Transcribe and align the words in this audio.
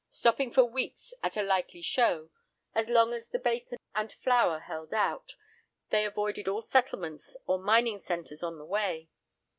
Stopping 0.09 0.51
for 0.51 0.63
weeks 0.65 1.13
at 1.21 1.37
a 1.37 1.43
likely 1.43 1.83
'show,' 1.83 2.31
as 2.73 2.87
long 2.87 3.13
as 3.13 3.27
the 3.27 3.37
bacon 3.37 3.77
and 3.93 4.11
flour 4.11 4.57
held 4.61 4.95
out, 4.95 5.35
they 5.91 6.05
avoided 6.05 6.47
all 6.47 6.63
settlements 6.63 7.37
or 7.45 7.59
mining 7.59 7.99
centres 7.99 8.41
on 8.41 8.57
the 8.57 8.65
way. 8.65 9.09